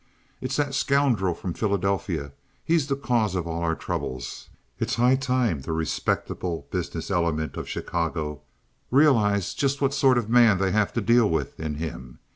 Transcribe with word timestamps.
"It's 0.41 0.55
that 0.55 0.73
scoundrel 0.73 1.35
from 1.35 1.53
Philadelphia. 1.53 2.31
He's 2.65 2.87
the 2.87 2.95
cause 2.95 3.35
of 3.35 3.45
all 3.45 3.61
our 3.61 3.75
troubles. 3.75 4.49
It's 4.79 4.95
high 4.95 5.15
time 5.15 5.61
the 5.61 5.73
respectable 5.73 6.65
business 6.71 7.11
element 7.11 7.55
of 7.55 7.69
Chicago 7.69 8.41
realized 8.89 9.59
just 9.59 9.79
what 9.79 9.93
sort 9.93 10.17
of 10.17 10.25
a 10.25 10.29
man 10.31 10.57
they 10.57 10.71
have 10.71 10.91
to 10.93 11.01
deal 11.01 11.29
with 11.29 11.59
in 11.59 11.75
him. 11.75 12.17